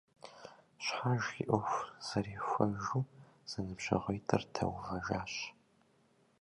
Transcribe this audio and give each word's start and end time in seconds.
Щхьэж 0.83 1.23
и 1.41 1.43
Iуэху 1.51 1.87
зэрихуэжу 2.05 3.09
зэныбжьэгъуитIыр 3.49 4.43
дэувэжащ. 4.53 5.33